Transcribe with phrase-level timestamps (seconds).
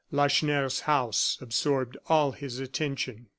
[0.09, 3.27] Lacheneur's house absorbed all his attention.